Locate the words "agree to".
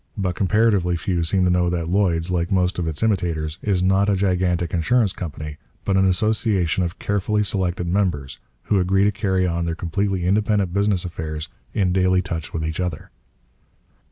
8.79-9.11